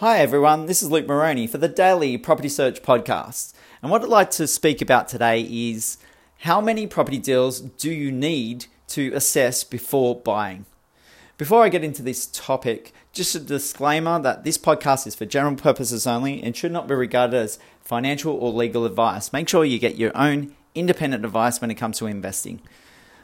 Hi, 0.00 0.18
everyone. 0.18 0.66
This 0.66 0.82
is 0.82 0.90
Luke 0.90 1.06
Moroney 1.06 1.46
for 1.46 1.56
the 1.56 1.68
Daily 1.68 2.18
Property 2.18 2.50
Search 2.50 2.82
Podcast. 2.82 3.54
And 3.80 3.90
what 3.90 4.02
I'd 4.02 4.10
like 4.10 4.30
to 4.32 4.46
speak 4.46 4.82
about 4.82 5.08
today 5.08 5.40
is 5.40 5.96
how 6.40 6.60
many 6.60 6.86
property 6.86 7.16
deals 7.16 7.62
do 7.62 7.90
you 7.90 8.12
need 8.12 8.66
to 8.88 9.10
assess 9.14 9.64
before 9.64 10.14
buying? 10.14 10.66
Before 11.38 11.64
I 11.64 11.70
get 11.70 11.82
into 11.82 12.02
this 12.02 12.26
topic, 12.26 12.92
just 13.14 13.34
a 13.34 13.40
disclaimer 13.40 14.20
that 14.20 14.44
this 14.44 14.58
podcast 14.58 15.06
is 15.06 15.14
for 15.14 15.24
general 15.24 15.56
purposes 15.56 16.06
only 16.06 16.42
and 16.42 16.54
should 16.54 16.72
not 16.72 16.88
be 16.88 16.94
regarded 16.94 17.38
as 17.38 17.58
financial 17.80 18.34
or 18.34 18.52
legal 18.52 18.84
advice. 18.84 19.32
Make 19.32 19.48
sure 19.48 19.64
you 19.64 19.78
get 19.78 19.96
your 19.96 20.14
own 20.14 20.54
independent 20.74 21.24
advice 21.24 21.62
when 21.62 21.70
it 21.70 21.76
comes 21.76 21.96
to 22.00 22.06
investing. 22.06 22.60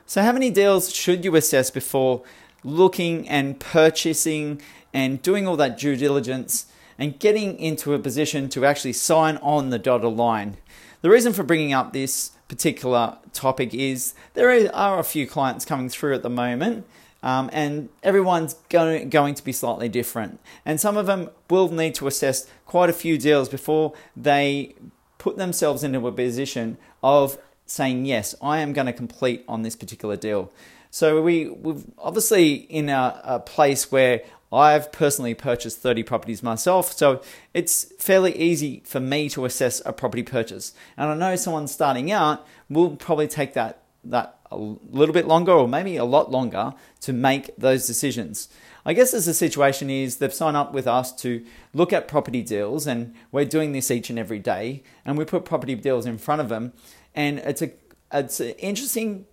So, 0.07 0.23
how 0.23 0.33
many 0.33 0.49
deals 0.49 0.91
should 0.95 1.23
you 1.23 1.37
assess 1.37 1.71
before 1.71 2.23
looking 2.65 3.29
and 3.29 3.61
purchasing 3.61 4.63
and 4.93 5.23
doing 5.23 5.47
all 5.47 5.57
that 5.57 5.79
due 5.79 5.97
diligence 5.97 6.67
and 6.99 7.19
getting 7.19 7.59
into 7.59 7.95
a 7.95 7.99
position 7.99 8.49
to 8.51 8.65
actually 8.65 8.93
sign 8.93 9.37
on 9.39 9.71
the 9.71 9.79
dotted 9.79 10.15
line. 10.15 10.57
The 11.01 11.11
reason 11.11 11.33
for 11.33 11.43
bringing 11.43 11.73
up 11.73 11.93
this 11.93 12.33
particular 12.49 13.19
topic 13.33 13.75
is 13.75 14.15
there 14.35 14.75
are 14.75 14.99
a 14.99 15.05
few 15.05 15.27
clients 15.27 15.65
coming 15.65 15.89
through 15.89 16.15
at 16.15 16.23
the 16.23 16.31
moment. 16.31 16.87
Um, 17.25 17.51
and 17.53 17.89
everyone's 18.03 18.55
going, 18.69 19.09
going 19.09 19.35
to 19.37 19.45
be 19.45 19.53
slightly 19.53 19.89
different. 19.89 20.41
And 20.65 20.81
some 20.81 20.97
of 20.97 21.07
them 21.07 21.31
will 21.49 21.71
need 21.71 21.95
to 21.97 22.09
assess 22.09 22.49
quite 22.67 22.91
a 22.91 22.93
few 22.93 23.17
deals 23.17 23.49
before 23.49 23.95
they 24.17 24.75
put 25.19 25.37
themselves 25.37 25.85
into 25.85 26.05
a 26.07 26.13
position 26.13 26.79
of 27.01 27.39
saying, 27.65 28.07
Yes, 28.07 28.35
I 28.43 28.59
am 28.59 28.73
going 28.73 28.87
to 28.87 28.93
complete 28.93 29.45
on 29.47 29.63
this 29.63 29.77
particular 29.77 30.17
deal. 30.17 30.53
So 30.91 31.23
we, 31.23 31.49
we've 31.49 31.85
obviously 31.97 32.55
in 32.55 32.89
a, 32.89 33.21
a 33.25 33.41
place 33.41 33.93
where 33.93 34.23
I've 34.53 34.93
personally 34.93 35.35
purchased 35.35 35.79
30 35.79 36.03
properties 36.03 36.43
myself, 36.43 36.93
so 36.93 37.23
it's 37.55 37.85
fairly 37.99 38.37
easy 38.37 38.83
for 38.85 39.01
me 39.01 39.29
to 39.31 39.45
assess 39.45 39.81
a 39.87 39.93
property 39.93 40.23
purchase. 40.23 40.75
And 40.97 41.11
I 41.11 41.15
know 41.15 41.37
someone 41.37 41.67
starting 41.69 42.13
out 42.13 42.47
will 42.69 42.97
probably 42.97 43.29
take 43.29 43.55
that 43.55 43.79
that 44.05 44.39
a 44.51 44.57
little 44.57 45.13
bit 45.13 45.27
longer 45.27 45.53
or 45.53 45.67
maybe 45.69 45.97
a 45.97 46.05
lot 46.05 46.31
longer 46.31 46.75
to 47.01 47.13
make 47.13 47.55
those 47.57 47.87
decisions. 47.87 48.49
I 48.85 48.95
guess 48.95 49.15
as 49.15 49.27
the 49.27 49.35
situation 49.35 49.91
is 49.91 50.17
they've 50.17 50.35
signed 50.35 50.57
up 50.57 50.73
with 50.73 50.87
us 50.87 51.13
to 51.23 51.45
look 51.73 51.93
at 51.93 52.09
property 52.09 52.43
deals 52.43 52.87
and 52.87 53.15
we're 53.31 53.45
doing 53.45 53.73
this 53.73 53.91
each 53.91 54.11
and 54.11 54.19
every 54.19 54.41
day 54.41 54.83
and 55.05 55.17
we 55.17 55.25
put 55.25 55.45
property 55.45 55.75
deals 55.77 56.05
in 56.05 56.19
front 56.19 56.41
of 56.41 56.49
them 56.49 56.73
and 57.15 57.39
it's 57.39 57.63
a 57.63 57.71
it's 58.13 58.41
an 58.41 58.51
interesting 58.59 59.27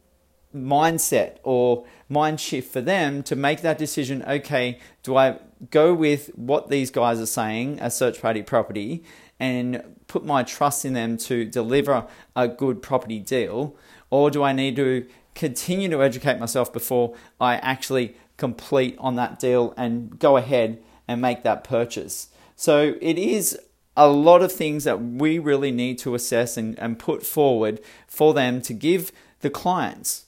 mindset 0.55 1.38
or 1.44 1.86
mind 2.08 2.39
shift 2.39 2.72
for 2.72 2.81
them 2.81 3.22
to 3.22 3.36
make 3.36 3.61
that 3.61 3.78
decision 3.78 4.23
okay 4.23 4.80
do 5.03 5.16
i 5.16 5.38
go 5.69 5.94
with 5.94 6.28
what 6.36 6.69
these 6.69 6.89
guys 6.89 7.19
are 7.19 7.25
saying 7.25 7.78
a 7.81 7.92
search 7.92 8.22
party 8.22 8.42
property 8.42 9.03
and 9.39 9.95
put 10.08 10.25
my 10.25 10.44
trust 10.44 10.83
in 10.83 10.94
them 10.94 11.17
to 11.17 11.45
deliver 11.45 12.05
a 12.36 12.47
good 12.47 12.81
property 12.81 13.20
deal? 13.20 13.75
Or 14.09 14.30
do 14.30 14.44
i 14.44 14.52
need 14.52 14.75
to 14.75 15.08
continue 15.36 15.89
to 15.89 16.03
educate 16.03 16.39
myself 16.39 16.73
before 16.73 17.16
i 17.39 17.55
actually 17.58 18.16
complete 18.36 18.95
on 19.00 19.16
that 19.16 19.39
deal 19.39 19.73
and 19.77 20.17
go 20.20 20.36
ahead 20.38 20.81
and 21.08 21.22
make 21.22 21.44
that 21.44 21.64
purchase? 21.64 22.30
So 22.55 22.95
it 23.00 23.17
is 23.17 23.58
a 23.95 24.08
lot 24.08 24.42
of 24.42 24.52
things 24.52 24.83
that 24.83 25.02
we 25.02 25.39
really 25.39 25.72
need 25.72 25.97
to 26.00 26.16
assess 26.16 26.58
and, 26.58 26.77
and 26.80 27.00
put 27.00 27.25
forward 27.25 27.80
for 28.08 28.33
them 28.33 28.61
to 28.64 28.73
give 28.73 29.11
the 29.42 29.50
clients 29.50 30.25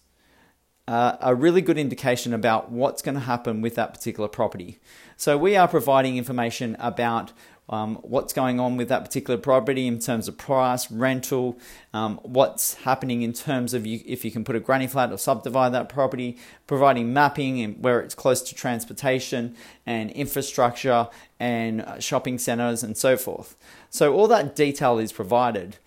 uh, 0.87 1.17
a 1.21 1.35
really 1.35 1.61
good 1.61 1.77
indication 1.77 2.33
about 2.33 2.71
what's 2.71 3.01
going 3.01 3.15
to 3.15 3.21
happen 3.21 3.61
with 3.61 3.75
that 3.75 3.93
particular 3.93 4.27
property. 4.27 4.79
So 5.17 5.37
we 5.37 5.55
are 5.55 5.67
providing 5.67 6.17
information 6.17 6.75
about 6.79 7.31
um, 7.71 7.95
what's 8.01 8.33
going 8.33 8.59
on 8.59 8.75
with 8.75 8.89
that 8.89 9.05
particular 9.05 9.39
property 9.39 9.87
in 9.87 9.99
terms 9.99 10.27
of 10.27 10.37
price, 10.37 10.91
rental, 10.91 11.57
um, 11.93 12.19
what's 12.23 12.73
happening 12.73 13.21
in 13.21 13.31
terms 13.31 13.73
of 13.73 13.85
you, 13.85 14.01
if 14.05 14.25
you 14.25 14.31
can 14.31 14.43
put 14.43 14.57
a 14.57 14.59
granny 14.59 14.87
flat 14.87 15.11
or 15.11 15.17
subdivide 15.17 15.73
that 15.73 15.87
property, 15.87 16.37
providing 16.67 17.13
mapping 17.13 17.61
and 17.61 17.81
where 17.81 18.01
it's 18.01 18.13
close 18.13 18.41
to 18.41 18.53
transportation 18.53 19.55
and 19.85 20.11
infrastructure 20.11 21.07
and 21.39 21.81
uh, 21.81 21.99
shopping 21.99 22.37
centres 22.37 22.83
and 22.83 22.97
so 22.97 23.15
forth. 23.15 23.55
So 23.89 24.13
all 24.13 24.27
that 24.27 24.55
detail 24.55 24.99
is 24.99 25.13
provided. 25.13 25.77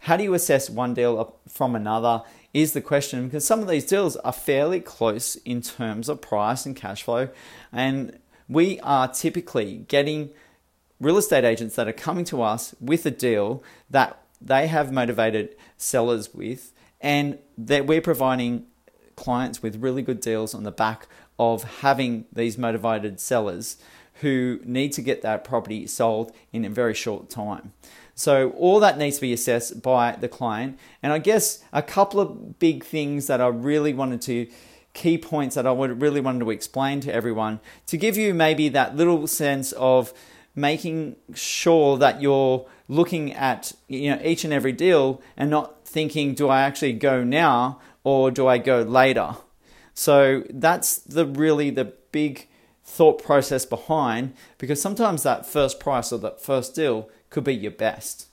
How 0.00 0.16
do 0.16 0.24
you 0.24 0.34
assess 0.34 0.68
one 0.68 0.92
deal 0.92 1.36
from 1.48 1.74
another? 1.74 2.22
Is 2.54 2.72
the 2.72 2.80
question 2.80 3.26
because 3.26 3.46
some 3.46 3.60
of 3.60 3.68
these 3.68 3.84
deals 3.84 4.16
are 4.16 4.32
fairly 4.32 4.80
close 4.80 5.36
in 5.36 5.62
terms 5.62 6.08
of 6.08 6.20
price 6.20 6.66
and 6.66 6.76
cash 6.76 7.02
flow. 7.02 7.28
And 7.72 8.18
we 8.48 8.78
are 8.80 9.08
typically 9.08 9.78
getting 9.88 10.30
real 11.00 11.18
estate 11.18 11.44
agents 11.44 11.74
that 11.76 11.88
are 11.88 11.92
coming 11.92 12.24
to 12.26 12.42
us 12.42 12.74
with 12.80 13.04
a 13.06 13.10
deal 13.10 13.62
that 13.90 14.22
they 14.40 14.66
have 14.66 14.92
motivated 14.92 15.56
sellers 15.76 16.34
with, 16.34 16.72
and 17.00 17.38
that 17.56 17.86
we're 17.86 18.00
providing 18.00 18.66
clients 19.16 19.62
with 19.62 19.76
really 19.76 20.02
good 20.02 20.20
deals 20.20 20.54
on 20.54 20.64
the 20.64 20.70
back 20.70 21.06
of 21.38 21.62
having 21.80 22.24
these 22.32 22.58
motivated 22.58 23.20
sellers 23.20 23.76
who 24.14 24.60
need 24.64 24.92
to 24.92 25.02
get 25.02 25.22
that 25.22 25.44
property 25.44 25.86
sold 25.86 26.32
in 26.52 26.64
a 26.64 26.68
very 26.68 26.94
short 26.94 27.28
time. 27.28 27.72
So 28.14 28.50
all 28.50 28.80
that 28.80 28.98
needs 28.98 29.16
to 29.16 29.22
be 29.22 29.32
assessed 29.32 29.82
by 29.82 30.16
the 30.20 30.28
client. 30.28 30.78
And 31.02 31.12
I 31.12 31.18
guess 31.18 31.64
a 31.72 31.82
couple 31.82 32.20
of 32.20 32.58
big 32.58 32.84
things 32.84 33.26
that 33.26 33.40
I 33.40 33.48
really 33.48 33.94
wanted 33.94 34.22
to 34.22 34.48
key 34.94 35.16
points 35.16 35.54
that 35.54 35.66
I 35.66 35.72
would 35.72 36.02
really 36.02 36.20
wanted 36.20 36.40
to 36.40 36.50
explain 36.50 37.00
to 37.00 37.12
everyone 37.12 37.60
to 37.86 37.96
give 37.96 38.16
you 38.16 38.34
maybe 38.34 38.68
that 38.68 38.94
little 38.94 39.26
sense 39.26 39.72
of 39.72 40.12
making 40.54 41.16
sure 41.34 41.96
that 41.96 42.20
you're 42.20 42.66
looking 42.88 43.32
at 43.32 43.72
you 43.88 44.10
know 44.10 44.20
each 44.22 44.44
and 44.44 44.52
every 44.52 44.72
deal 44.72 45.22
and 45.36 45.50
not 45.50 45.86
thinking 45.86 46.34
do 46.34 46.48
I 46.48 46.60
actually 46.60 46.92
go 46.92 47.24
now 47.24 47.80
or 48.04 48.30
do 48.30 48.46
I 48.46 48.58
go 48.58 48.82
later. 48.82 49.36
So 49.94 50.44
that's 50.50 50.98
the 50.98 51.26
really 51.26 51.70
the 51.70 51.92
big 52.12 52.48
thought 52.84 53.22
process 53.22 53.64
behind 53.64 54.34
because 54.58 54.82
sometimes 54.82 55.22
that 55.22 55.46
first 55.46 55.80
price 55.80 56.12
or 56.12 56.18
that 56.18 56.42
first 56.42 56.74
deal 56.74 57.08
could 57.32 57.44
be 57.44 57.54
your 57.54 57.72
best. 57.72 58.28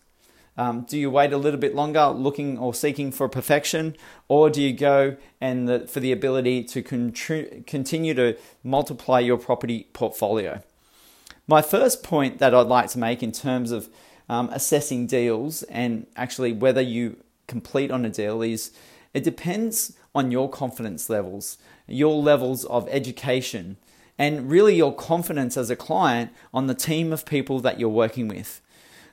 Um, 0.57 0.81
do 0.81 0.99
you 0.99 1.09
wait 1.09 1.31
a 1.31 1.37
little 1.37 1.59
bit 1.59 1.73
longer 1.73 2.07
looking 2.09 2.57
or 2.59 2.73
seeking 2.73 3.11
for 3.13 3.29
perfection, 3.29 3.95
or 4.27 4.49
do 4.49 4.61
you 4.61 4.73
go 4.73 5.15
and 5.39 5.69
the, 5.69 5.87
for 5.87 6.01
the 6.01 6.11
ability 6.11 6.65
to 6.65 6.83
continue 6.83 8.13
to 8.13 8.35
multiply 8.61 9.19
your 9.21 9.37
property 9.37 9.87
portfolio? 9.93 10.61
My 11.47 11.61
first 11.61 12.03
point 12.03 12.39
that 12.39 12.53
I'd 12.53 12.67
like 12.67 12.89
to 12.89 12.99
make 12.99 13.23
in 13.23 13.31
terms 13.31 13.71
of 13.71 13.89
um, 14.27 14.49
assessing 14.51 15.07
deals 15.07 15.63
and 15.63 16.05
actually 16.15 16.51
whether 16.51 16.81
you 16.81 17.17
complete 17.47 17.89
on 17.89 18.05
a 18.05 18.09
deal 18.09 18.41
is 18.41 18.71
it 19.13 19.23
depends 19.23 19.97
on 20.13 20.29
your 20.29 20.49
confidence 20.49 21.09
levels, 21.09 21.57
your 21.87 22.21
levels 22.21 22.65
of 22.65 22.87
education, 22.89 23.77
and 24.17 24.51
really 24.51 24.75
your 24.75 24.93
confidence 24.93 25.55
as 25.55 25.69
a 25.69 25.75
client 25.75 26.31
on 26.53 26.67
the 26.67 26.75
team 26.75 27.13
of 27.13 27.25
people 27.25 27.61
that 27.61 27.79
you're 27.79 27.87
working 27.89 28.27
with. 28.27 28.61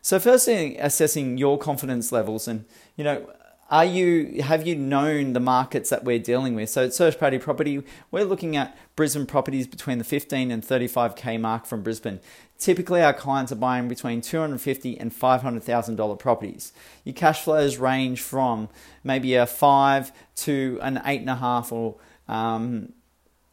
So, 0.06 0.20
firstly, 0.20 0.78
assessing 0.78 1.36
your 1.36 1.58
confidence 1.58 2.12
levels, 2.12 2.46
and 2.46 2.64
you 2.94 3.02
know, 3.02 3.28
are 3.72 3.84
you 3.84 4.40
have 4.40 4.64
you 4.64 4.76
known 4.76 5.32
the 5.32 5.40
markets 5.40 5.90
that 5.90 6.04
we're 6.04 6.20
dealing 6.20 6.54
with? 6.54 6.70
So, 6.70 6.84
at 6.84 6.94
Search 6.94 7.18
Party 7.18 7.40
Property, 7.40 7.82
we're 8.12 8.22
looking 8.22 8.54
at 8.56 8.78
Brisbane 8.94 9.26
properties 9.26 9.66
between 9.66 9.98
the 9.98 10.04
15 10.04 10.52
and 10.52 10.62
35k 10.62 11.40
mark 11.40 11.66
from 11.66 11.82
Brisbane. 11.82 12.20
Typically, 12.56 13.02
our 13.02 13.12
clients 13.12 13.50
are 13.50 13.56
buying 13.56 13.88
between 13.88 14.20
250 14.20 14.96
and 15.00 15.12
500 15.12 15.64
thousand 15.64 15.96
dollar 15.96 16.14
properties. 16.14 16.72
Your 17.02 17.14
cash 17.14 17.42
flows 17.42 17.78
range 17.78 18.22
from 18.22 18.68
maybe 19.02 19.34
a 19.34 19.44
five 19.44 20.12
to 20.36 20.78
an 20.82 21.02
eight 21.04 21.22
and 21.22 21.30
a 21.30 21.34
half 21.34 21.72
or 21.72 21.96
um, 22.28 22.92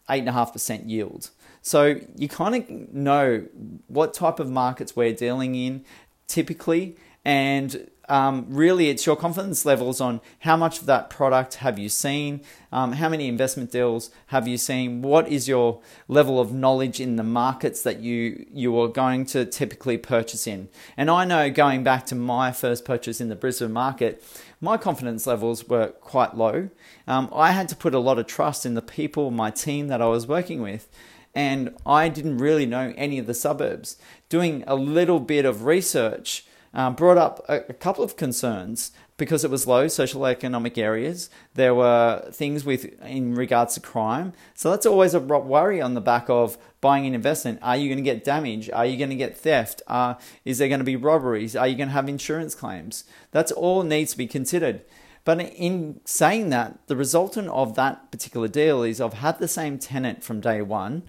eight 0.08 0.20
and 0.20 0.30
a 0.30 0.34
half 0.34 0.54
percent 0.54 0.88
yield. 0.88 1.32
So 1.64 1.96
you 2.16 2.28
kind 2.28 2.56
of 2.56 2.94
know 2.94 3.48
what 3.88 4.14
type 4.14 4.40
of 4.40 4.52
markets 4.52 4.96
we're 4.96 5.14
dealing 5.14 5.56
in 5.56 5.86
typically, 6.34 6.96
and 7.24 7.88
um, 8.10 8.48
really 8.50 8.90
it's 8.90 9.06
your 9.06 9.16
confidence 9.16 9.66
levels 9.66 10.02
on 10.02 10.20
how 10.40 10.58
much 10.58 10.80
of 10.80 10.88
that 10.88 11.12
product 11.12 11.56
have 11.56 11.78
you 11.78 11.90
seen, 11.90 12.42
um, 12.72 12.94
how 12.94 13.08
many 13.08 13.28
investment 13.28 13.72
deals 13.72 14.10
have 14.28 14.48
you 14.48 14.58
seen, 14.58 15.04
what 15.04 15.28
is 15.28 15.48
your 15.48 15.80
level 16.08 16.40
of 16.40 16.52
knowledge 16.52 17.00
in 17.00 17.18
the 17.18 17.24
markets 17.24 17.84
that 17.84 18.00
you 18.00 18.48
you 18.52 18.78
are 18.82 18.88
going 18.88 19.26
to 19.26 19.46
typically 19.46 19.98
purchase 19.98 20.48
in. 20.48 20.70
And 20.98 21.12
I 21.12 21.24
know 21.24 21.52
going 21.52 21.84
back 21.84 22.08
to 22.08 22.16
my 22.16 22.52
first 22.52 22.84
purchase 22.84 23.22
in 23.22 23.30
the 23.30 23.36
Brisbane 23.36 23.72
market, 23.72 24.24
my 24.60 24.76
confidence 24.78 25.28
levels 25.28 25.70
were 25.70 25.90
quite 26.02 26.36
low. 26.36 26.70
Um, 27.08 27.30
I 27.32 27.52
had 27.52 27.70
to 27.70 27.76
put 27.76 27.94
a 27.94 28.00
lot 28.00 28.18
of 28.18 28.26
trust 28.26 28.66
in 28.66 28.74
the 28.74 28.82
people, 28.82 29.30
my 29.30 29.52
team 29.52 29.88
that 29.88 30.02
I 30.02 30.08
was 30.08 30.26
working 30.26 30.64
with 30.64 30.90
and 31.36 31.76
I 31.86 32.10
didn't 32.10 32.38
really 32.38 32.66
know 32.66 32.94
any 32.96 33.20
of 33.20 33.28
the 33.28 33.34
suburbs. 33.34 33.98
Doing 34.30 34.64
a 34.68 34.76
little 34.76 35.20
bit 35.20 35.46
of 35.46 35.66
research 35.66 36.46
um, 36.74 36.96
brought 36.96 37.18
up 37.18 37.44
a, 37.48 37.58
a 37.70 37.74
couple 37.74 38.04
of 38.04 38.18
concerns 38.18 38.92
because 39.18 39.44
it 39.44 39.52
was 39.52 39.68
low 39.68 39.88
social 39.88 40.26
economic 40.26 40.78
areas. 40.78 41.30
There 41.54 41.76
were 41.76 42.30
things 42.32 42.66
with 42.66 42.86
in 43.04 43.36
regards 43.36 43.76
to 43.76 43.80
crime. 43.80 44.34
So 44.56 44.72
that's 44.72 44.86
always 44.86 45.14
a 45.14 45.20
worry 45.20 45.82
on 45.82 45.94
the 45.94 46.02
back 46.02 46.30
of 46.30 46.58
buying 46.82 47.06
an 47.06 47.14
investment. 47.14 47.60
Are 47.62 47.78
you 47.78 47.88
going 47.90 48.04
to 48.04 48.04
get 48.04 48.24
damage? 48.24 48.70
Are 48.72 48.86
you 48.86 48.98
going 48.98 49.12
to 49.12 49.16
get 49.16 49.38
theft? 49.38 49.84
Uh, 49.88 50.16
is 50.46 50.58
there 50.58 50.68
going 50.68 50.80
to 50.80 50.86
be 50.86 50.96
robberies? 50.96 51.56
Are 51.56 51.68
you 51.68 51.76
going 51.76 51.90
to 51.90 51.94
have 51.94 52.10
insurance 52.10 52.56
claims? 52.56 53.04
That's 53.32 53.52
all 53.52 53.84
needs 53.84 54.12
to 54.14 54.18
be 54.18 54.28
considered. 54.28 54.82
But 55.26 55.40
in 55.40 56.02
saying 56.06 56.50
that, 56.50 56.80
the 56.88 56.98
resultant 56.98 57.48
of 57.50 57.76
that 57.76 58.12
particular 58.12 58.48
deal 58.48 58.84
is 58.84 59.00
I've 59.00 59.14
had 59.14 59.40
the 59.40 59.48
same 59.48 59.78
tenant 59.78 60.24
from 60.24 60.42
day 60.42 60.62
one, 60.62 61.04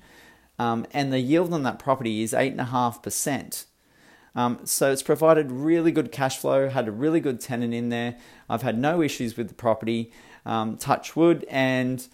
um, 0.59 0.87
and 0.93 1.13
the 1.13 1.21
yield 1.21 1.53
on 1.53 1.63
that 1.65 1.79
property 1.79 2.23
is 2.23 2.33
eight 2.35 2.53
and 2.53 2.61
a 2.61 2.65
half 2.65 3.03
percent. 3.03 3.67
Um, 4.37 4.61
so 4.65 4.91
it's 4.91 5.03
provided 5.03 5.53
really 5.53 5.93
good 5.93 6.11
cash 6.11 6.39
flow, 6.39 6.69
had 6.69 6.89
a 6.89 6.93
really 6.93 7.21
good 7.21 7.41
tenant 7.41 7.73
in 7.73 7.89
there. 7.89 8.17
I've 8.49 8.63
had 8.63 8.77
no 8.77 9.01
issues 9.01 9.37
with 9.37 9.49
the 9.49 9.55
property, 9.55 10.13
um, 10.45 10.77
touch 10.77 11.15
wood, 11.15 11.47
and 11.49 12.07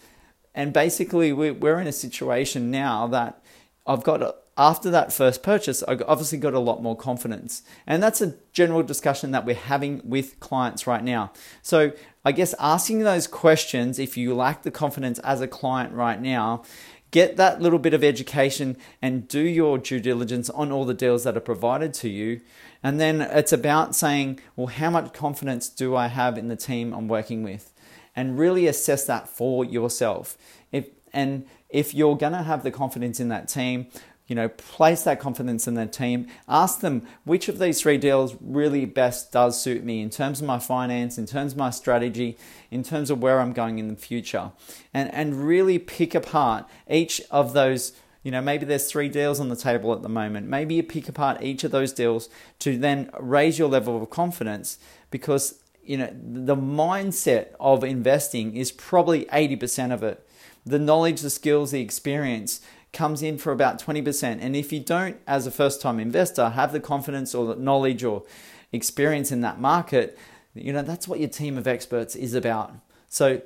and 0.53 0.73
basically 0.73 1.31
we're 1.31 1.79
in 1.79 1.87
a 1.87 1.93
situation 1.93 2.69
now 2.71 3.07
that 3.07 3.41
I've 3.87 4.03
got 4.03 4.35
after 4.57 4.91
that 4.91 5.13
first 5.13 5.41
purchase, 5.41 5.81
I 5.87 5.97
obviously 6.07 6.37
got 6.37 6.53
a 6.53 6.59
lot 6.59 6.83
more 6.83 6.95
confidence, 6.95 7.63
and 7.87 8.03
that's 8.03 8.21
a 8.21 8.35
general 8.51 8.83
discussion 8.83 9.31
that 9.31 9.45
we're 9.45 9.55
having 9.55 10.01
with 10.03 10.39
clients 10.39 10.85
right 10.85 11.03
now. 11.03 11.31
So 11.61 11.93
I 12.23 12.31
guess 12.33 12.53
asking 12.59 12.99
those 12.99 13.27
questions, 13.27 13.97
if 13.97 14.17
you 14.17 14.35
lack 14.35 14.63
the 14.63 14.69
confidence 14.69 15.19
as 15.19 15.41
a 15.41 15.47
client 15.47 15.93
right 15.93 16.21
now, 16.21 16.63
get 17.11 17.37
that 17.37 17.61
little 17.61 17.79
bit 17.79 17.93
of 17.93 18.03
education 18.03 18.77
and 19.01 19.27
do 19.27 19.41
your 19.41 19.77
due 19.77 19.99
diligence 19.99 20.49
on 20.49 20.71
all 20.71 20.85
the 20.85 20.93
deals 20.93 21.23
that 21.25 21.37
are 21.37 21.41
provided 21.41 21.93
to 21.93 22.09
you. 22.09 22.41
And 22.81 22.99
then 22.99 23.21
it's 23.21 23.53
about 23.53 23.95
saying, 23.95 24.39
well, 24.55 24.67
how 24.67 24.89
much 24.89 25.13
confidence 25.13 25.69
do 25.69 25.95
I 25.95 26.07
have 26.07 26.37
in 26.37 26.47
the 26.47 26.55
team 26.55 26.93
I'm 26.93 27.07
working 27.07 27.43
with? 27.43 27.73
And 28.15 28.39
really 28.39 28.65
assess 28.65 29.05
that 29.05 29.27
for 29.27 29.63
yourself. 29.63 30.37
If, 30.71 30.87
and 31.13 31.45
if 31.69 31.93
you're 31.93 32.17
going 32.17 32.33
to 32.33 32.43
have 32.43 32.63
the 32.63 32.71
confidence 32.71 33.19
in 33.19 33.29
that 33.29 33.47
team, 33.47 33.87
you 34.31 34.35
know, 34.35 34.47
place 34.47 35.03
that 35.03 35.19
confidence 35.19 35.67
in 35.67 35.73
the 35.73 35.85
team. 35.85 36.25
Ask 36.47 36.79
them 36.79 37.05
which 37.25 37.49
of 37.49 37.59
these 37.59 37.81
three 37.81 37.97
deals 37.97 38.33
really 38.39 38.85
best 38.85 39.33
does 39.33 39.61
suit 39.61 39.83
me 39.83 39.99
in 39.99 40.09
terms 40.09 40.39
of 40.39 40.47
my 40.47 40.57
finance, 40.57 41.17
in 41.17 41.25
terms 41.25 41.51
of 41.51 41.57
my 41.57 41.69
strategy, 41.69 42.37
in 42.71 42.81
terms 42.81 43.09
of 43.09 43.21
where 43.21 43.41
I'm 43.41 43.51
going 43.51 43.77
in 43.77 43.89
the 43.89 43.95
future. 43.97 44.53
And 44.93 45.13
and 45.13 45.45
really 45.45 45.79
pick 45.79 46.15
apart 46.15 46.65
each 46.89 47.21
of 47.29 47.51
those 47.51 47.91
you 48.23 48.31
know, 48.31 48.39
maybe 48.39 48.65
there's 48.65 48.89
three 48.89 49.09
deals 49.09 49.41
on 49.41 49.49
the 49.49 49.55
table 49.57 49.91
at 49.91 50.01
the 50.01 50.07
moment. 50.07 50.47
Maybe 50.47 50.75
you 50.75 50.83
pick 50.83 51.09
apart 51.09 51.43
each 51.43 51.65
of 51.65 51.71
those 51.71 51.91
deals 51.91 52.29
to 52.59 52.77
then 52.77 53.09
raise 53.19 53.59
your 53.59 53.67
level 53.67 54.01
of 54.01 54.09
confidence 54.09 54.79
because, 55.09 55.59
you 55.83 55.97
know, 55.97 56.09
the 56.13 56.55
mindset 56.55 57.47
of 57.59 57.83
investing 57.83 58.55
is 58.55 58.71
probably 58.71 59.25
80% 59.25 59.91
of 59.91 60.03
it. 60.03 60.25
The 60.65 60.79
knowledge, 60.79 61.21
the 61.21 61.31
skills, 61.31 61.71
the 61.71 61.81
experience 61.81 62.61
comes 62.93 63.21
in 63.21 63.37
for 63.37 63.51
about 63.51 63.81
20%. 63.81 64.37
And 64.41 64.55
if 64.55 64.71
you 64.71 64.79
don't, 64.79 65.17
as 65.25 65.47
a 65.47 65.51
first 65.51 65.81
time 65.81 65.99
investor, 65.99 66.49
have 66.49 66.73
the 66.73 66.79
confidence 66.79 67.33
or 67.33 67.53
the 67.53 67.55
knowledge 67.55 68.03
or 68.03 68.23
experience 68.71 69.31
in 69.31 69.41
that 69.41 69.59
market, 69.59 70.17
you 70.53 70.73
know, 70.73 70.81
that's 70.81 71.07
what 71.07 71.19
your 71.19 71.29
team 71.29 71.57
of 71.57 71.67
experts 71.67 72.15
is 72.15 72.33
about. 72.33 72.73
So 73.07 73.41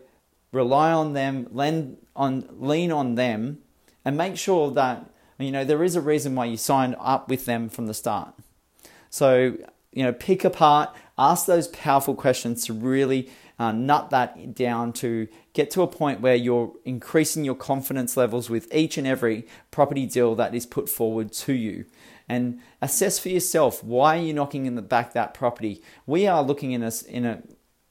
rely 0.52 0.92
on 0.92 1.14
them, 1.14 1.48
lean 1.52 1.98
on, 2.16 2.48
lean 2.58 2.92
on 2.92 3.16
them, 3.16 3.60
and 4.04 4.18
make 4.18 4.38
sure 4.38 4.72
that, 4.72 5.10
you 5.38 5.52
know, 5.52 5.64
there 5.64 5.84
is 5.84 5.96
a 5.96 6.02
reason 6.02 6.36
why 6.36 6.46
you 6.46 6.58
signed 6.58 6.96
up 7.00 7.30
with 7.30 7.46
them 7.46 7.70
from 7.70 7.88
the 7.88 7.94
start. 7.94 8.34
So, 9.10 9.58
you 9.96 10.04
know, 10.04 10.14
pick 10.14 10.44
apart, 10.44 10.96
ask 11.18 11.48
those 11.48 11.70
powerful 11.70 12.14
questions 12.14 12.66
to 12.66 12.74
really 12.74 13.32
uh, 13.58 13.72
nut 13.72 14.10
that 14.10 14.54
down 14.54 14.92
to 14.92 15.28
get 15.54 15.72
to 15.72 15.82
a 15.82 15.88
point 15.88 16.20
where 16.20 16.36
you're 16.36 16.74
increasing 16.84 17.46
your 17.46 17.56
confidence 17.56 18.18
levels 18.18 18.50
with 18.50 18.72
each 18.76 18.98
and 18.98 19.08
every 19.08 19.48
property 19.72 20.06
deal 20.06 20.36
that 20.36 20.54
is 20.54 20.66
put 20.66 20.90
forward 20.90 21.32
to 21.32 21.54
you. 21.54 21.86
And 22.28 22.60
assess 22.82 23.18
for 23.18 23.30
yourself 23.30 23.84
why 23.84 24.18
are 24.18 24.22
you 24.22 24.34
knocking 24.34 24.66
in 24.66 24.76
the 24.76 24.82
back 24.82 25.14
that 25.14 25.34
property. 25.34 25.82
We 26.06 26.28
are 26.28 26.44
looking 26.44 26.74
in 26.74 26.84
a, 26.84 26.92
in 27.08 27.26
a 27.26 27.42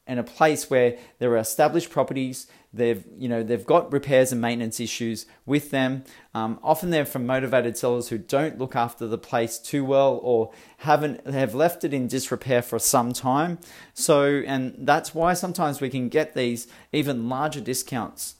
in 0.06 0.18
a 0.18 0.24
place 0.24 0.68
where 0.68 0.98
there 1.18 1.30
are 1.30 1.38
established 1.38 1.90
properties 1.90 2.46
they've 2.74 3.04
you 3.16 3.28
know 3.28 3.42
they've 3.42 3.64
got 3.64 3.92
repairs 3.92 4.32
and 4.32 4.40
maintenance 4.40 4.80
issues 4.80 5.26
with 5.46 5.70
them. 5.70 6.04
Um, 6.34 6.58
often 6.62 6.90
they're 6.90 7.06
from 7.06 7.26
motivated 7.26 7.78
sellers 7.78 8.08
who 8.08 8.18
don't 8.18 8.58
look 8.58 8.74
after 8.74 9.06
the 9.06 9.18
place 9.18 9.58
too 9.58 9.84
well 9.84 10.18
or 10.22 10.52
haven't 10.78 11.26
have 11.26 11.54
left 11.54 11.84
it 11.84 11.94
in 11.94 12.08
disrepair 12.08 12.62
for 12.62 12.78
some 12.78 13.12
time. 13.12 13.58
So 13.94 14.42
and 14.46 14.74
that's 14.78 15.14
why 15.14 15.34
sometimes 15.34 15.80
we 15.80 15.88
can 15.88 16.08
get 16.08 16.34
these 16.34 16.66
even 16.92 17.28
larger 17.28 17.60
discounts 17.60 18.34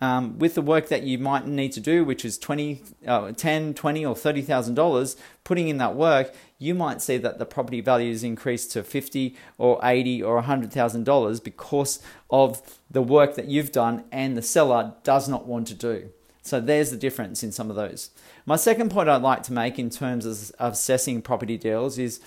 um, 0.00 0.38
with 0.38 0.54
the 0.54 0.62
work 0.62 0.88
that 0.88 1.04
you 1.04 1.18
might 1.18 1.46
need 1.46 1.72
to 1.72 1.80
do, 1.80 2.04
which 2.04 2.24
is 2.24 2.36
20, 2.38 2.82
uh, 3.06 3.32
10, 3.32 3.74
20 3.74 4.04
or 4.04 4.14
$30,000, 4.14 5.16
putting 5.42 5.68
in 5.68 5.78
that 5.78 5.94
work, 5.94 6.34
you 6.58 6.74
might 6.74 7.00
see 7.00 7.16
that 7.16 7.38
the 7.38 7.46
property 7.46 7.80
value 7.80 8.10
is 8.10 8.22
increased 8.22 8.72
to 8.72 8.82
50 8.82 9.36
or 9.58 9.80
80 9.82 10.22
or 10.22 10.42
$100,000 10.42 11.44
because 11.44 12.00
of 12.30 12.78
the 12.90 13.02
work 13.02 13.36
that 13.36 13.46
you've 13.46 13.72
done 13.72 14.04
and 14.12 14.36
the 14.36 14.42
seller 14.42 14.94
does 15.02 15.28
not 15.28 15.46
want 15.46 15.66
to 15.68 15.74
do. 15.74 16.10
So 16.42 16.60
there's 16.60 16.90
the 16.90 16.96
difference 16.96 17.42
in 17.42 17.50
some 17.50 17.70
of 17.70 17.76
those. 17.76 18.10
My 18.44 18.56
second 18.56 18.90
point 18.90 19.08
I'd 19.08 19.22
like 19.22 19.42
to 19.44 19.52
make 19.52 19.78
in 19.78 19.90
terms 19.90 20.24
of 20.26 20.52
assessing 20.72 21.22
property 21.22 21.56
deals 21.56 21.98
is 21.98 22.20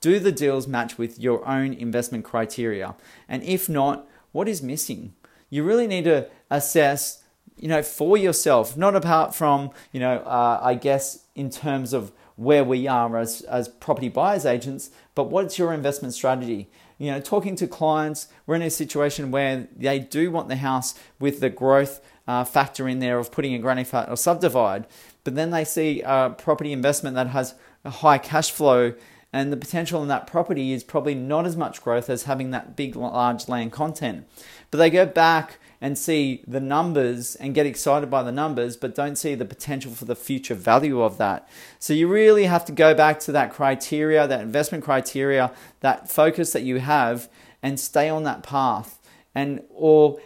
do 0.00 0.18
the 0.18 0.32
deals 0.32 0.66
match 0.66 0.96
with 0.96 1.18
your 1.18 1.46
own 1.46 1.72
investment 1.74 2.24
criteria? 2.24 2.94
And 3.28 3.42
if 3.42 3.68
not, 3.68 4.08
what 4.32 4.48
is 4.48 4.62
missing? 4.62 5.14
You 5.50 5.62
really 5.62 5.86
need 5.86 6.04
to 6.04 6.28
assess, 6.50 7.22
you 7.56 7.68
know, 7.68 7.82
for 7.82 8.16
yourself, 8.16 8.76
not 8.76 8.94
apart 8.94 9.34
from, 9.34 9.70
you 9.92 10.00
know, 10.00 10.18
uh, 10.18 10.60
I 10.62 10.74
guess 10.74 11.24
in 11.34 11.50
terms 11.50 11.92
of 11.92 12.12
where 12.36 12.64
we 12.64 12.86
are 12.86 13.16
as, 13.16 13.42
as 13.42 13.68
property 13.68 14.08
buyers 14.08 14.44
agents, 14.44 14.90
but 15.14 15.24
what's 15.24 15.58
your 15.58 15.72
investment 15.72 16.14
strategy? 16.14 16.68
You 16.98 17.10
know, 17.10 17.20
talking 17.20 17.56
to 17.56 17.66
clients, 17.66 18.28
we're 18.46 18.56
in 18.56 18.62
a 18.62 18.70
situation 18.70 19.30
where 19.30 19.68
they 19.74 19.98
do 19.98 20.30
want 20.30 20.48
the 20.48 20.56
house 20.56 20.94
with 21.18 21.40
the 21.40 21.50
growth 21.50 22.00
uh, 22.28 22.44
factor 22.44 22.88
in 22.88 22.98
there 23.00 23.18
of 23.18 23.32
putting 23.32 23.54
a 23.54 23.58
granny 23.58 23.84
flat 23.84 24.08
or 24.08 24.16
subdivide, 24.16 24.86
but 25.24 25.34
then 25.34 25.50
they 25.50 25.64
see 25.64 26.02
a 26.04 26.34
property 26.36 26.72
investment 26.72 27.16
that 27.16 27.28
has 27.28 27.54
a 27.84 27.90
high 27.90 28.18
cash 28.18 28.50
flow 28.50 28.94
and 29.32 29.52
the 29.52 29.56
potential 29.56 30.02
in 30.02 30.08
that 30.08 30.26
property 30.26 30.72
is 30.72 30.82
probably 30.82 31.14
not 31.14 31.46
as 31.46 31.56
much 31.56 31.82
growth 31.82 32.08
as 32.08 32.22
having 32.22 32.52
that 32.52 32.76
big, 32.76 32.96
large 32.96 33.48
land 33.48 33.72
content. 33.72 34.26
But 34.70 34.78
they 34.78 34.88
go 34.88 35.04
back 35.04 35.58
and 35.86 35.96
see 35.96 36.42
the 36.48 36.58
numbers 36.58 37.36
and 37.36 37.54
get 37.54 37.64
excited 37.64 38.10
by 38.10 38.20
the 38.20 38.32
numbers, 38.32 38.76
but 38.76 38.92
don't 38.92 39.14
see 39.14 39.36
the 39.36 39.44
potential 39.44 39.92
for 39.92 40.04
the 40.04 40.16
future 40.16 40.56
value 40.56 41.00
of 41.00 41.16
that. 41.16 41.48
So 41.78 41.92
you 41.92 42.08
really 42.08 42.46
have 42.46 42.64
to 42.64 42.72
go 42.72 42.92
back 42.92 43.20
to 43.20 43.30
that 43.30 43.52
criteria, 43.52 44.26
that 44.26 44.40
investment 44.40 44.82
criteria, 44.82 45.52
that 45.82 46.10
focus 46.10 46.52
that 46.54 46.64
you 46.64 46.80
have, 46.80 47.28
and 47.62 47.78
stay 47.78 48.08
on 48.08 48.24
that 48.24 48.42
path. 48.42 48.98
And 49.32 49.62
or 49.70 50.18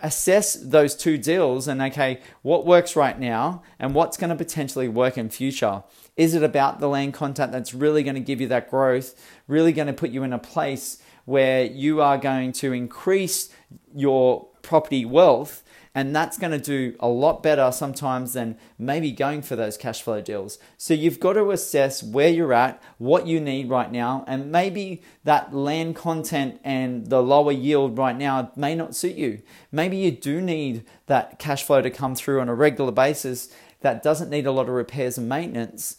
assess 0.00 0.54
those 0.54 0.94
two 0.94 1.18
deals 1.18 1.66
and 1.66 1.82
okay, 1.82 2.20
what 2.42 2.64
works 2.64 2.94
right 2.94 3.18
now 3.18 3.64
and 3.80 3.92
what's 3.92 4.16
going 4.16 4.30
to 4.30 4.36
potentially 4.36 4.86
work 4.86 5.18
in 5.18 5.30
future. 5.30 5.82
Is 6.16 6.32
it 6.32 6.44
about 6.44 6.78
the 6.78 6.88
land 6.88 7.12
content 7.12 7.50
that's 7.50 7.74
really 7.74 8.04
going 8.04 8.14
to 8.14 8.20
give 8.20 8.40
you 8.40 8.46
that 8.48 8.70
growth, 8.70 9.20
really 9.48 9.72
going 9.72 9.88
to 9.88 9.92
put 9.92 10.10
you 10.10 10.22
in 10.22 10.32
a 10.32 10.38
place 10.38 11.02
where 11.26 11.64
you 11.64 12.00
are 12.00 12.16
going 12.16 12.52
to 12.52 12.72
increase 12.72 13.50
your 13.94 14.48
property 14.62 15.04
wealth 15.04 15.62
and 15.96 16.14
that's 16.14 16.36
going 16.36 16.50
to 16.50 16.58
do 16.58 16.94
a 17.00 17.08
lot 17.08 17.42
better 17.42 17.72
sometimes 17.72 18.34
than 18.34 18.58
maybe 18.78 19.10
going 19.10 19.40
for 19.40 19.56
those 19.56 19.78
cash 19.78 20.02
flow 20.02 20.20
deals. 20.20 20.58
So 20.76 20.92
you've 20.92 21.18
got 21.18 21.32
to 21.32 21.50
assess 21.50 22.02
where 22.02 22.28
you're 22.28 22.52
at, 22.52 22.82
what 22.98 23.26
you 23.26 23.40
need 23.40 23.70
right 23.70 23.90
now, 23.90 24.22
and 24.28 24.52
maybe 24.52 25.02
that 25.24 25.54
land 25.54 25.96
content 25.96 26.60
and 26.62 27.06
the 27.06 27.22
lower 27.22 27.50
yield 27.50 27.96
right 27.96 28.14
now 28.14 28.52
may 28.56 28.74
not 28.74 28.94
suit 28.94 29.16
you. 29.16 29.40
Maybe 29.72 29.96
you 29.96 30.10
do 30.10 30.42
need 30.42 30.84
that 31.06 31.38
cash 31.38 31.64
flow 31.64 31.80
to 31.80 31.88
come 31.88 32.14
through 32.14 32.42
on 32.42 32.50
a 32.50 32.54
regular 32.54 32.92
basis 32.92 33.48
that 33.80 34.02
doesn't 34.02 34.28
need 34.28 34.44
a 34.44 34.52
lot 34.52 34.68
of 34.68 34.74
repairs 34.74 35.16
and 35.16 35.30
maintenance, 35.30 35.96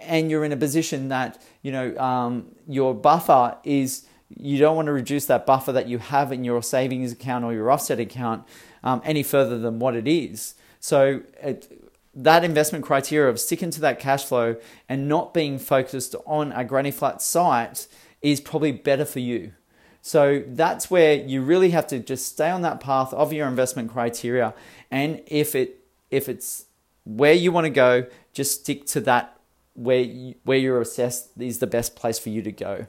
and 0.00 0.30
you're 0.30 0.44
in 0.46 0.52
a 0.52 0.56
position 0.56 1.08
that 1.08 1.42
you 1.60 1.70
know 1.70 1.94
um, 1.98 2.54
your 2.66 2.94
buffer 2.94 3.58
is 3.62 4.06
you 4.36 4.58
don't 4.58 4.76
want 4.76 4.86
to 4.86 4.92
reduce 4.92 5.26
that 5.26 5.46
buffer 5.46 5.72
that 5.72 5.88
you 5.88 5.98
have 5.98 6.32
in 6.32 6.44
your 6.44 6.62
savings 6.62 7.12
account 7.12 7.44
or 7.44 7.52
your 7.52 7.70
offset 7.70 8.00
account 8.00 8.44
um, 8.82 9.00
any 9.04 9.22
further 9.22 9.58
than 9.58 9.78
what 9.78 9.94
it 9.94 10.08
is. 10.08 10.54
So 10.80 11.22
it, 11.40 11.90
that 12.14 12.44
investment 12.44 12.84
criteria 12.84 13.28
of 13.28 13.40
sticking 13.40 13.70
to 13.70 13.80
that 13.80 13.98
cash 13.98 14.24
flow 14.24 14.56
and 14.88 15.08
not 15.08 15.34
being 15.34 15.58
focused 15.58 16.14
on 16.26 16.52
a 16.52 16.64
granny 16.64 16.90
flat 16.90 17.22
site 17.22 17.86
is 18.22 18.40
probably 18.40 18.72
better 18.72 19.04
for 19.04 19.20
you. 19.20 19.52
So 20.00 20.44
that's 20.46 20.90
where 20.90 21.14
you 21.14 21.40
really 21.40 21.70
have 21.70 21.86
to 21.86 21.98
just 21.98 22.28
stay 22.28 22.50
on 22.50 22.62
that 22.62 22.78
path 22.78 23.14
of 23.14 23.32
your 23.32 23.48
investment 23.48 23.90
criteria. 23.90 24.52
And 24.90 25.22
if 25.26 25.54
it 25.54 25.80
if 26.10 26.28
it's 26.28 26.66
where 27.04 27.32
you 27.32 27.50
want 27.50 27.64
to 27.64 27.70
go, 27.70 28.06
just 28.32 28.60
stick 28.60 28.86
to 28.88 29.00
that 29.00 29.38
where 29.74 30.00
you, 30.00 30.34
where 30.44 30.58
you're 30.58 30.80
assessed 30.80 31.30
is 31.38 31.58
the 31.58 31.66
best 31.66 31.96
place 31.96 32.18
for 32.18 32.28
you 32.28 32.42
to 32.42 32.52
go. 32.52 32.86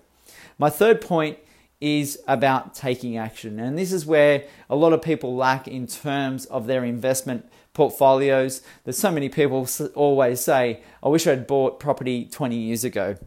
My 0.57 0.69
third 0.69 1.01
point 1.01 1.39
is 1.81 2.19
about 2.27 2.73
taking 2.73 3.17
action. 3.17 3.59
And 3.59 3.77
this 3.77 3.91
is 3.91 4.05
where 4.05 4.45
a 4.69 4.75
lot 4.75 4.93
of 4.93 5.01
people 5.01 5.35
lack 5.35 5.67
in 5.67 5.87
terms 5.87 6.45
of 6.45 6.67
their 6.67 6.85
investment 6.85 7.49
portfolios. 7.73 8.61
There's 8.83 8.97
so 8.97 9.11
many 9.11 9.29
people 9.29 9.67
always 9.93 10.41
say, 10.41 10.81
I 11.03 11.09
wish 11.09 11.27
I'd 11.27 11.47
bought 11.47 11.79
property 11.79 12.25
20 12.25 12.55
years 12.55 12.83
ago. 12.83 13.17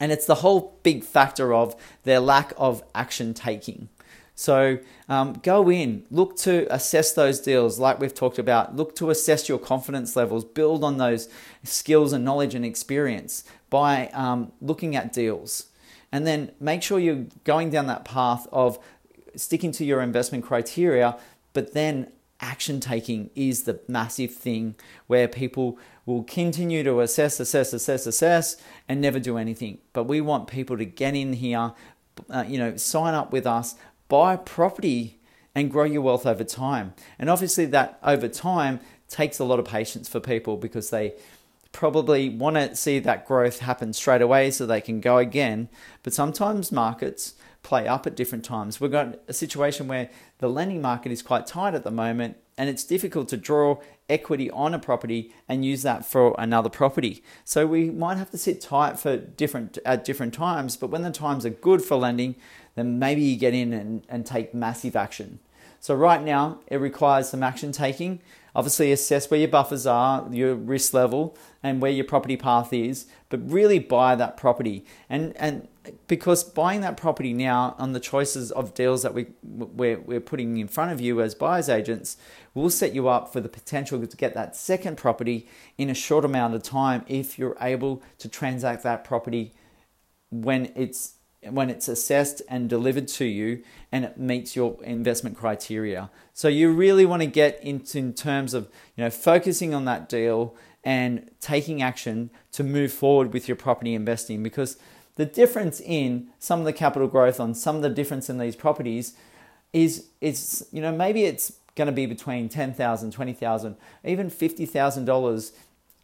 And 0.00 0.10
it's 0.10 0.26
the 0.26 0.36
whole 0.36 0.78
big 0.82 1.04
factor 1.04 1.54
of 1.54 1.76
their 2.02 2.18
lack 2.18 2.52
of 2.56 2.82
action 2.94 3.34
taking. 3.34 3.88
So 4.34 4.78
um, 5.08 5.34
go 5.34 5.70
in, 5.70 6.04
look 6.10 6.36
to 6.38 6.66
assess 6.74 7.12
those 7.12 7.38
deals, 7.38 7.78
like 7.78 8.00
we've 8.00 8.14
talked 8.14 8.38
about. 8.38 8.74
Look 8.74 8.96
to 8.96 9.10
assess 9.10 9.48
your 9.48 9.58
confidence 9.58 10.16
levels, 10.16 10.44
build 10.44 10.82
on 10.82 10.98
those 10.98 11.28
skills 11.62 12.12
and 12.12 12.24
knowledge 12.24 12.54
and 12.54 12.64
experience 12.64 13.44
by 13.70 14.08
um, 14.08 14.50
looking 14.60 14.96
at 14.96 15.12
deals. 15.12 15.66
And 16.14 16.24
then 16.24 16.52
make 16.60 16.80
sure 16.80 17.00
you're 17.00 17.26
going 17.42 17.70
down 17.70 17.88
that 17.88 18.04
path 18.04 18.46
of 18.52 18.78
sticking 19.34 19.72
to 19.72 19.84
your 19.84 20.00
investment 20.00 20.44
criteria, 20.44 21.18
but 21.54 21.74
then 21.74 22.12
action 22.38 22.78
taking 22.78 23.30
is 23.34 23.64
the 23.64 23.80
massive 23.88 24.32
thing 24.32 24.76
where 25.08 25.26
people 25.26 25.76
will 26.06 26.22
continue 26.22 26.84
to 26.84 27.00
assess, 27.00 27.40
assess, 27.40 27.72
assess, 27.72 28.06
assess, 28.06 28.56
and 28.88 29.00
never 29.00 29.18
do 29.18 29.36
anything. 29.36 29.78
But 29.92 30.04
we 30.04 30.20
want 30.20 30.46
people 30.46 30.78
to 30.78 30.84
get 30.84 31.16
in 31.16 31.32
here, 31.32 31.72
uh, 32.30 32.44
you 32.46 32.58
know, 32.58 32.76
sign 32.76 33.14
up 33.14 33.32
with 33.32 33.44
us, 33.44 33.74
buy 34.08 34.36
property, 34.36 35.18
and 35.52 35.68
grow 35.68 35.82
your 35.82 36.02
wealth 36.02 36.26
over 36.26 36.44
time. 36.44 36.94
And 37.18 37.28
obviously, 37.28 37.66
that 37.66 37.98
over 38.04 38.28
time 38.28 38.78
takes 39.08 39.40
a 39.40 39.44
lot 39.44 39.58
of 39.58 39.64
patience 39.64 40.08
for 40.08 40.20
people 40.20 40.58
because 40.58 40.90
they 40.90 41.14
probably 41.74 42.30
want 42.30 42.56
to 42.56 42.74
see 42.74 42.98
that 43.00 43.26
growth 43.26 43.58
happen 43.58 43.92
straight 43.92 44.22
away 44.22 44.50
so 44.50 44.64
they 44.64 44.80
can 44.80 45.00
go 45.00 45.18
again. 45.18 45.68
But 46.02 46.14
sometimes 46.14 46.72
markets 46.72 47.34
play 47.62 47.86
up 47.86 48.06
at 48.06 48.14
different 48.14 48.44
times. 48.44 48.80
We've 48.80 48.92
got 48.92 49.18
a 49.28 49.34
situation 49.34 49.88
where 49.88 50.08
the 50.38 50.48
lending 50.48 50.80
market 50.80 51.12
is 51.12 51.20
quite 51.20 51.46
tight 51.46 51.74
at 51.74 51.82
the 51.84 51.90
moment 51.90 52.36
and 52.56 52.70
it's 52.70 52.84
difficult 52.84 53.28
to 53.28 53.36
draw 53.36 53.80
equity 54.08 54.50
on 54.50 54.72
a 54.72 54.78
property 54.78 55.34
and 55.48 55.64
use 55.64 55.82
that 55.82 56.06
for 56.06 56.34
another 56.38 56.68
property. 56.68 57.24
So 57.44 57.66
we 57.66 57.90
might 57.90 58.18
have 58.18 58.30
to 58.30 58.38
sit 58.38 58.60
tight 58.60 58.98
for 58.98 59.16
different 59.16 59.78
at 59.84 60.04
different 60.04 60.34
times, 60.34 60.76
but 60.76 60.90
when 60.90 61.02
the 61.02 61.10
times 61.10 61.44
are 61.44 61.50
good 61.50 61.82
for 61.82 61.96
lending, 61.96 62.36
then 62.76 62.98
maybe 62.98 63.22
you 63.22 63.36
get 63.36 63.54
in 63.54 63.72
and, 63.72 64.06
and 64.08 64.24
take 64.24 64.54
massive 64.54 64.94
action. 64.94 65.40
So 65.84 65.94
right 65.94 66.22
now 66.22 66.60
it 66.66 66.78
requires 66.78 67.28
some 67.28 67.42
action 67.42 67.70
taking. 67.70 68.22
Obviously 68.56 68.90
assess 68.90 69.30
where 69.30 69.38
your 69.38 69.50
buffers 69.50 69.86
are, 69.86 70.26
your 70.30 70.54
risk 70.54 70.94
level, 70.94 71.36
and 71.62 71.82
where 71.82 71.90
your 71.90 72.06
property 72.06 72.38
path 72.38 72.72
is, 72.72 73.04
but 73.28 73.38
really 73.52 73.78
buy 73.78 74.14
that 74.14 74.38
property. 74.38 74.86
And 75.10 75.36
and 75.36 75.68
because 76.06 76.42
buying 76.42 76.80
that 76.80 76.96
property 76.96 77.34
now 77.34 77.76
on 77.78 77.92
the 77.92 78.00
choices 78.00 78.50
of 78.50 78.72
deals 78.72 79.02
that 79.02 79.12
we 79.12 79.26
we're, 79.42 80.00
we're 80.00 80.20
putting 80.20 80.56
in 80.56 80.68
front 80.68 80.90
of 80.90 81.02
you 81.02 81.20
as 81.20 81.34
buyers 81.34 81.68
agents 81.68 82.16
will 82.54 82.70
set 82.70 82.94
you 82.94 83.06
up 83.08 83.30
for 83.30 83.42
the 83.42 83.50
potential 83.50 84.06
to 84.06 84.16
get 84.16 84.32
that 84.32 84.56
second 84.56 84.96
property 84.96 85.46
in 85.76 85.90
a 85.90 85.94
short 85.94 86.24
amount 86.24 86.54
of 86.54 86.62
time 86.62 87.04
if 87.08 87.38
you're 87.38 87.58
able 87.60 88.02
to 88.16 88.26
transact 88.26 88.82
that 88.84 89.04
property 89.04 89.52
when 90.30 90.72
it's 90.74 91.16
when 91.50 91.70
it's 91.70 91.88
assessed 91.88 92.42
and 92.48 92.68
delivered 92.68 93.08
to 93.08 93.24
you 93.24 93.62
and 93.92 94.04
it 94.04 94.18
meets 94.18 94.56
your 94.56 94.82
investment 94.84 95.36
criteria. 95.36 96.10
So 96.32 96.48
you 96.48 96.72
really 96.72 97.06
want 97.06 97.22
to 97.22 97.26
get 97.26 97.62
into 97.62 97.98
in 97.98 98.14
terms 98.14 98.54
of 98.54 98.68
you 98.96 99.04
know 99.04 99.10
focusing 99.10 99.74
on 99.74 99.84
that 99.86 100.08
deal 100.08 100.56
and 100.82 101.30
taking 101.40 101.82
action 101.82 102.30
to 102.52 102.62
move 102.62 102.92
forward 102.92 103.32
with 103.32 103.48
your 103.48 103.56
property 103.56 103.94
investing 103.94 104.42
because 104.42 104.76
the 105.16 105.24
difference 105.24 105.80
in 105.80 106.28
some 106.38 106.58
of 106.58 106.64
the 106.64 106.72
capital 106.72 107.08
growth 107.08 107.40
on 107.40 107.54
some 107.54 107.76
of 107.76 107.82
the 107.82 107.88
difference 107.88 108.28
in 108.28 108.38
these 108.38 108.56
properties 108.56 109.14
is 109.72 110.06
is 110.20 110.66
you 110.72 110.80
know 110.80 110.92
maybe 110.92 111.24
it's 111.24 111.52
going 111.74 111.86
to 111.86 111.92
be 111.92 112.06
between 112.06 112.48
10,000, 112.48 113.10
20,000, 113.10 113.76
even 114.04 114.30
$50,000 114.30 115.52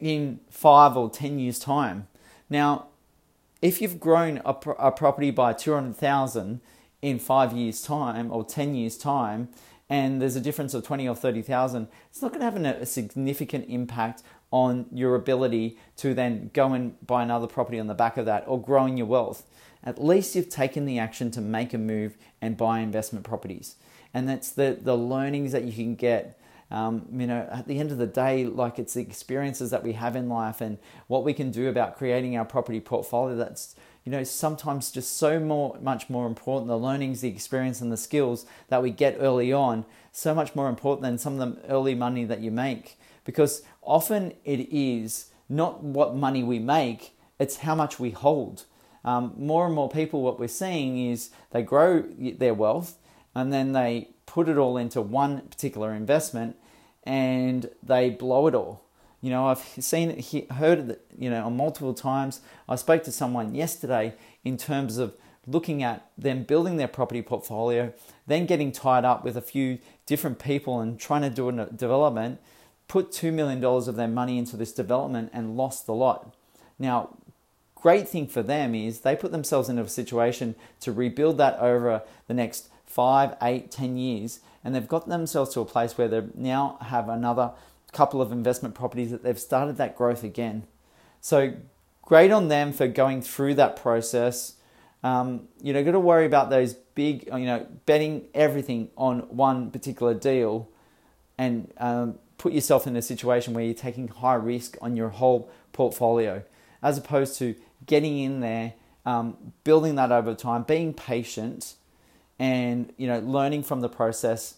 in 0.01 0.41
5 0.51 0.97
or 0.97 1.11
10 1.11 1.39
years 1.39 1.59
time. 1.59 2.09
Now, 2.49 2.87
if 3.63 3.81
you've 3.81 4.01
grown 4.01 4.41
a, 4.45 4.55
pro- 4.55 4.75
a 4.75 4.91
property 4.91 5.31
by 5.31 5.53
200,000 5.53 6.61
in 7.03 7.19
5 7.19 7.53
years 7.53 7.83
time 7.83 8.31
or 8.31 8.45
10 8.45 8.75
years 8.75 8.97
time 8.97 9.49
and 9.89 10.23
there's 10.23 10.37
a 10.37 10.41
difference 10.41 10.73
of 10.73 10.85
20 10.85 11.09
or 11.09 11.17
30,000, 11.17 11.89
it's 12.11 12.23
not 12.23 12.33
going 12.33 12.41
to 12.41 12.45
have 12.45 12.81
a 12.81 12.87
significant 12.87 13.67
impact 13.69 14.23
on 14.53 14.87
your 14.93 15.15
ability 15.15 15.79
to 15.97 16.15
then 16.15 16.51
go 16.53 16.73
and 16.73 17.05
buy 17.07 17.23
another 17.23 17.47
property 17.47 17.79
on 17.79 17.87
the 17.87 17.95
back 17.95 18.17
of 18.17 18.27
that 18.27 18.45
or 18.47 18.61
growing 18.61 18.97
your 18.97 19.07
wealth. 19.07 19.49
At 19.83 20.03
least 20.03 20.35
you've 20.35 20.49
taken 20.49 20.85
the 20.85 20.99
action 20.99 21.31
to 21.33 21.41
make 21.41 21.73
a 21.73 21.79
move 21.79 22.17
and 22.41 22.57
buy 22.57 22.81
investment 22.81 23.25
properties. 23.25 23.77
And 24.13 24.29
that's 24.29 24.51
the, 24.51 24.79
the 24.81 24.97
learnings 24.97 25.53
that 25.53 25.65
you 25.65 25.73
can 25.73 25.95
get. 25.95 26.40
Um, 26.71 27.07
you 27.13 27.27
know, 27.27 27.49
at 27.51 27.67
the 27.67 27.79
end 27.81 27.91
of 27.91 27.99
the 27.99 28.07
day, 28.07 28.47
like 28.47 28.79
it's 28.79 28.95
the 28.95 29.01
experiences 29.01 29.71
that 29.71 29.83
we 29.83 29.93
have 29.95 30.15
in 30.15 30.29
life 30.29 30.61
and 30.61 30.79
what 31.09 31.25
we 31.25 31.33
can 31.33 31.51
do 31.51 31.69
about 31.69 31.97
creating 31.97 32.37
our 32.37 32.45
property 32.45 32.81
portfolio 32.81 33.37
that's 33.37 33.75
you 34.05 34.13
know 34.13 34.25
sometimes 34.25 34.91
just 34.91 35.19
so 35.19 35.39
more 35.39 35.77
much 35.83 36.09
more 36.09 36.27
important 36.27 36.69
the 36.69 36.79
learnings 36.79 37.21
the 37.21 37.29
experience 37.29 37.83
and 37.83 37.93
the 37.93 37.99
skills 37.99 38.47
that 38.69 38.83
we 38.83 38.91
get 38.91 39.17
early 39.21 39.53
on 39.53 39.85
so 40.11 40.35
much 40.35 40.55
more 40.55 40.71
important 40.71 41.03
than 41.03 41.19
some 41.19 41.39
of 41.39 41.57
the 41.57 41.69
early 41.69 41.95
money 41.95 42.25
that 42.25 42.41
you 42.41 42.51
make 42.51 42.99
because 43.25 43.63
often 43.83 44.33
it 44.45 44.69
is 44.73 45.31
not 45.49 45.83
what 45.83 46.15
money 46.15 46.43
we 46.43 46.59
make, 46.59 47.17
it's 47.39 47.59
how 47.59 47.75
much 47.75 47.99
we 47.99 48.11
hold. 48.11 48.65
Um, 49.05 49.35
more 49.37 49.67
and 49.67 49.75
more 49.75 49.89
people, 49.89 50.23
what 50.23 50.39
we're 50.39 50.49
seeing 50.49 51.11
is 51.11 51.31
they 51.51 51.63
grow 51.63 52.03
their 52.03 52.55
wealth 52.55 52.99
and 53.35 53.53
then 53.53 53.73
they 53.73 54.11
put 54.31 54.49
it 54.49 54.57
all 54.57 54.77
into 54.77 55.01
one 55.03 55.41
particular 55.41 55.93
investment 55.93 56.55
and 57.03 57.69
they 57.83 58.11
blow 58.11 58.47
it 58.47 58.55
all. 58.55 58.85
You 59.21 59.31
know, 59.31 59.49
I've 59.49 59.59
seen 59.59 60.11
it, 60.11 60.53
heard 60.53 60.91
it, 60.91 61.05
you 61.19 61.29
know, 61.29 61.51
multiple 61.51 61.95
times. 61.95 62.41
I 62.69 62.77
spoke 62.77 63.03
to 63.05 63.13
someone 63.13 63.57
yesterday 63.57 64.15
in 64.45 64.57
terms 64.57 64.99
of 64.99 65.15
looking 65.49 65.83
at 65.83 66.09
them 66.17 66.45
building 66.45 66.77
their 66.77 66.87
property 66.87 67.23
portfolio, 67.23 67.93
then 68.29 68.47
getting 68.47 68.71
tied 68.71 69.05
up 69.05 69.25
with 69.25 69.37
a 69.37 69.41
few 69.41 69.79
different 70.07 70.39
people 70.39 70.81
and 70.81 71.01
trying 71.01 71.23
to 71.23 71.31
do 71.31 71.49
a 71.49 71.67
development 71.67 72.39
put 72.87 73.11
$2 73.11 73.33
million 73.33 73.65
of 73.65 73.97
their 73.97 74.09
money 74.09 74.39
into 74.39 74.57
this 74.57 74.73
development 74.73 75.31
and 75.33 75.57
lost 75.57 75.87
the 75.87 75.95
lot. 75.95 76.35
Now, 76.79 77.17
great 77.75 78.09
thing 78.09 78.27
for 78.27 78.43
them 78.43 78.75
is 78.75 79.01
they 79.01 79.15
put 79.15 79.33
themselves 79.33 79.69
into 79.69 79.83
a 79.83 79.89
situation 79.89 80.55
to 80.81 80.93
rebuild 80.93 81.39
that 81.39 81.59
over 81.59 82.03
the 82.27 82.35
next 82.35 82.70
five, 82.91 83.37
eight, 83.41 83.71
ten 83.71 83.97
years, 83.97 84.41
and 84.65 84.75
they've 84.75 84.89
got 84.89 85.09
themselves 85.09 85.55
to 85.55 85.61
a 85.61 85.65
place 85.65 85.97
where 85.97 86.09
they 86.09 86.23
now 86.35 86.77
have 86.81 87.09
another 87.09 87.53
couple 87.93 88.21
of 88.21 88.33
investment 88.33 88.75
properties 88.75 89.13
that 89.13 89.23
they've 89.23 89.39
started 89.39 89.77
that 89.77 89.97
growth 89.97 90.25
again. 90.25 90.65
So 91.21 91.55
great 92.03 92.33
on 92.33 92.49
them 92.49 92.73
for 92.73 92.89
going 92.89 93.23
through 93.23 93.55
that 93.55 93.77
process. 93.77 94.55
Um, 95.05 95.49
you 95.63 95.73
know, 95.73 95.85
got 95.85 95.93
to 95.93 96.01
worry 96.01 96.27
about 96.27 96.51
those 96.51 96.75
big, 96.75 97.27
you 97.27 97.47
know, 97.47 97.67
betting 97.87 98.25
everything 98.35 98.91
on 98.97 99.21
one 99.31 99.71
particular 99.71 100.13
deal, 100.13 100.69
and 101.39 101.73
um, 101.79 102.19
put 102.39 102.53
yourself 102.53 102.87
in 102.89 102.97
a 102.97 103.03
situation 103.03 103.55
where 103.55 103.65
you're 103.65 103.73
taking 103.73 104.09
high 104.09 104.35
risk 104.35 104.77
on 104.83 104.97
your 104.97 105.11
whole 105.11 105.49
portfolio, 105.73 106.43
as 106.83 106.99
opposed 106.99 107.39
to 107.39 107.55
getting 107.87 108.19
in 108.19 108.41
there, 108.41 108.75
um, 109.07 109.37
building 109.63 109.95
that 109.95 110.11
over 110.11 110.35
time, 110.35 110.65
being 110.65 110.93
patient, 110.93 111.75
and 112.41 112.91
you 112.97 113.07
know 113.07 113.21
learning 113.21 113.63
from 113.63 113.83
the 113.83 113.89
process, 113.89 114.57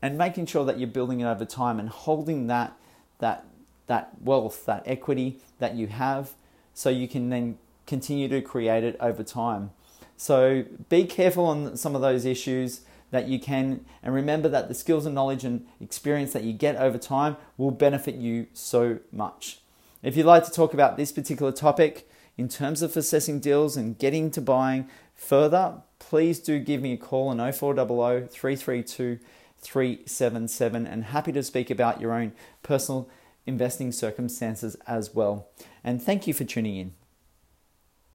and 0.00 0.16
making 0.16 0.46
sure 0.46 0.64
that 0.64 0.78
you're 0.78 0.88
building 0.88 1.20
it 1.20 1.24
over 1.24 1.44
time 1.44 1.78
and 1.78 1.90
holding 1.90 2.46
that 2.46 2.72
that 3.18 3.44
that 3.88 4.12
wealth, 4.22 4.64
that 4.64 4.82
equity 4.86 5.40
that 5.58 5.74
you 5.74 5.88
have, 5.88 6.30
so 6.72 6.88
you 6.88 7.06
can 7.06 7.28
then 7.28 7.58
continue 7.86 8.28
to 8.28 8.40
create 8.40 8.82
it 8.82 8.96
over 8.98 9.22
time. 9.22 9.72
So 10.16 10.64
be 10.88 11.04
careful 11.04 11.44
on 11.44 11.76
some 11.76 11.94
of 11.94 12.00
those 12.00 12.24
issues 12.24 12.82
that 13.10 13.28
you 13.28 13.38
can, 13.38 13.84
and 14.02 14.14
remember 14.14 14.48
that 14.48 14.68
the 14.68 14.74
skills 14.74 15.04
and 15.04 15.14
knowledge 15.14 15.44
and 15.44 15.66
experience 15.80 16.32
that 16.32 16.44
you 16.44 16.52
get 16.52 16.76
over 16.76 16.98
time 16.98 17.36
will 17.58 17.70
benefit 17.70 18.14
you 18.14 18.46
so 18.52 19.00
much. 19.12 19.60
If 20.02 20.16
you'd 20.16 20.26
like 20.26 20.44
to 20.44 20.50
talk 20.50 20.72
about 20.72 20.96
this 20.96 21.12
particular 21.12 21.52
topic 21.52 22.08
in 22.38 22.48
terms 22.48 22.80
of 22.80 22.96
assessing 22.96 23.40
deals 23.40 23.76
and 23.76 23.98
getting 23.98 24.30
to 24.32 24.40
buying 24.40 24.88
further, 25.14 25.82
please 26.08 26.38
do 26.38 26.58
give 26.58 26.82
me 26.82 26.92
a 26.92 26.96
call 26.96 27.28
on 27.28 27.38
0400 27.38 28.30
332 28.30 29.18
377 29.58 30.86
and 30.86 31.04
happy 31.04 31.32
to 31.32 31.42
speak 31.42 31.70
about 31.70 32.00
your 32.00 32.12
own 32.12 32.32
personal 32.62 33.08
investing 33.46 33.90
circumstances 33.90 34.76
as 34.86 35.14
well. 35.14 35.48
And 35.82 36.02
thank 36.02 36.26
you 36.26 36.34
for 36.34 36.44
tuning 36.44 36.76
in. 36.76 36.94